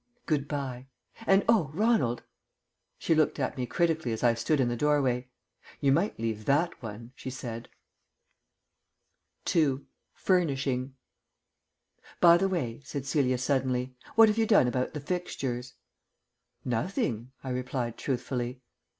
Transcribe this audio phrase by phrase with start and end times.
[0.25, 0.87] "Good bye....
[1.27, 2.23] And oh, Ronald!"
[2.97, 5.29] She looked at me critically as I stood in the doorway.
[5.79, 7.69] "You might leave that one," she said.
[9.55, 9.81] II.
[10.15, 10.95] FURNISHING
[12.19, 15.75] "By the way," said Celia suddenly, "what have you done about the fixtures?"
[16.65, 18.63] "Nothing," I replied truthfully.